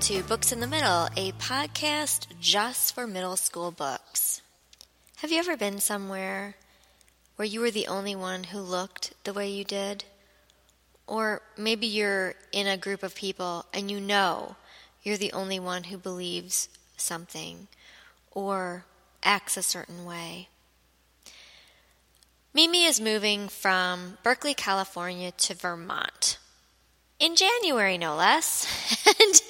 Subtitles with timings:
[0.00, 4.40] to Books in the Middle, a podcast just for middle school books.
[5.16, 6.54] Have you ever been somewhere
[7.36, 10.04] where you were the only one who looked the way you did?
[11.06, 14.56] Or maybe you're in a group of people and you know
[15.02, 17.68] you're the only one who believes something
[18.30, 18.84] or
[19.22, 20.48] acts a certain way.
[22.54, 26.38] Mimi is moving from Berkeley, California to Vermont
[27.22, 28.66] in January, no less.
[29.06, 29.42] and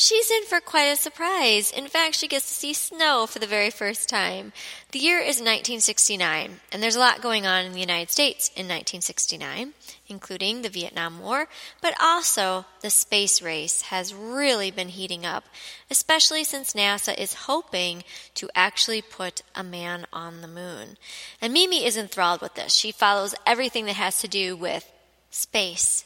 [0.00, 1.70] she's in for quite a surprise.
[1.70, 4.52] In fact, she gets to see snow for the very first time.
[4.92, 8.66] The year is 1969, and there's a lot going on in the United States in
[8.66, 9.74] 1969,
[10.08, 11.48] including the Vietnam War,
[11.82, 15.44] but also the space race has really been heating up,
[15.90, 18.02] especially since NASA is hoping
[18.34, 20.96] to actually put a man on the moon.
[21.42, 22.72] And Mimi is enthralled with this.
[22.72, 24.90] She follows everything that has to do with
[25.30, 26.04] space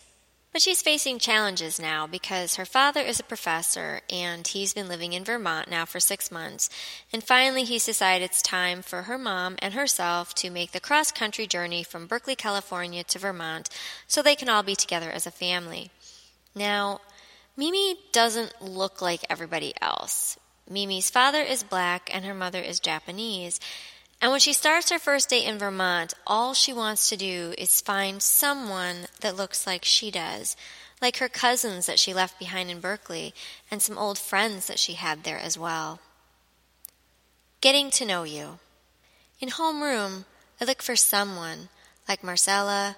[0.55, 5.13] but she's facing challenges now because her father is a professor and he's been living
[5.13, 6.71] in Vermont now for six months.
[7.13, 11.11] And finally, he's decided it's time for her mom and herself to make the cross
[11.11, 13.69] country journey from Berkeley, California to Vermont
[14.07, 15.91] so they can all be together as a family.
[16.55, 17.01] Now,
[17.57, 20.39] Mimi doesn't look like everybody else.
[20.71, 23.59] Mimi's father is black and her mother is Japanese.
[24.20, 27.80] And when she starts her first date in Vermont, all she wants to do is
[27.80, 30.56] find someone that looks like she does,
[31.02, 33.34] like her cousins that she left behind in Berkeley,
[33.71, 36.01] and some old friends that she had there as well.
[37.60, 38.59] Getting to know you.
[39.40, 40.24] In homeroom,
[40.60, 41.68] I look for someone
[42.09, 42.96] like Marcella,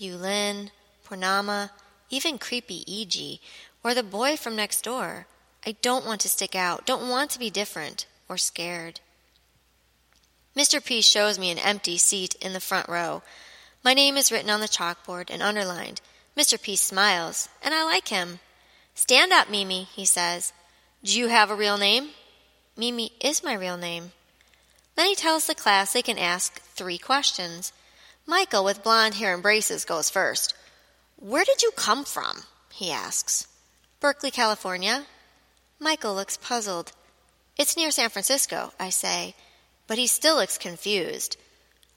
[0.00, 0.70] Yulin,
[1.06, 1.70] Purnama,
[2.10, 3.40] even creepy E.G.,
[3.82, 5.26] or the boy from next door.
[5.64, 9.00] I don't want to stick out, don't want to be different or scared.
[10.56, 10.82] Mr.
[10.82, 13.22] P shows me an empty seat in the front row.
[13.84, 16.00] My name is written on the chalkboard and underlined.
[16.34, 16.60] Mr.
[16.60, 18.40] P smiles, and I like him.
[18.94, 20.54] Stand up, Mimi, he says.
[21.04, 22.08] Do you have a real name?
[22.74, 24.12] Mimi is my real name.
[24.94, 27.72] Then he tells the class they can ask three questions.
[28.26, 30.54] Michael, with blond hair and braces, goes first.
[31.16, 32.44] Where did you come from?
[32.72, 33.46] he asks.
[34.00, 35.04] Berkeley, California.
[35.78, 36.92] Michael looks puzzled.
[37.58, 39.34] It's near San Francisco, I say
[39.86, 41.36] but he still looks confused.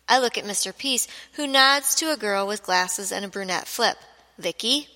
[0.07, 0.75] I look at Mr.
[0.75, 3.97] Peace, who nods to a girl with glasses and a brunette flip.
[4.38, 4.88] Vicky?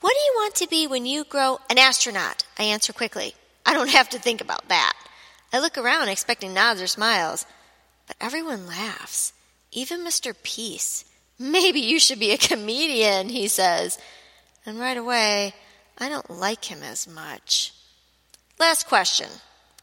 [0.00, 2.44] What do you want to be when you grow an astronaut?
[2.58, 3.34] I answer quickly.
[3.64, 4.92] I don't have to think about that.
[5.52, 7.46] I look around expecting nods or smiles,
[8.06, 9.32] but everyone laughs,
[9.72, 10.34] even Mr.
[10.42, 11.04] Peace.
[11.38, 13.98] Maybe you should be a comedian, he says.
[14.64, 15.54] And right away,
[15.98, 17.72] I don't like him as much.
[18.58, 19.28] Last question.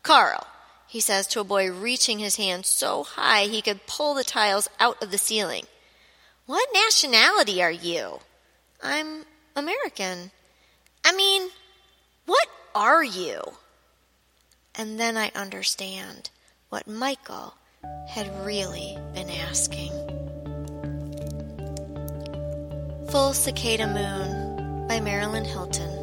[0.04, 0.46] Carl,
[0.94, 4.70] he says to a boy reaching his hand so high he could pull the tiles
[4.80, 5.66] out of the ceiling.
[6.46, 8.20] What nationality are you?
[8.84, 10.30] I'm American.
[11.04, 11.50] I mean,
[12.28, 13.42] what are you?
[14.76, 16.30] And then I understand
[16.70, 17.56] what Michael
[18.08, 19.90] had really been asking.
[23.10, 26.03] Full Cicada Moon by Marilyn Hilton.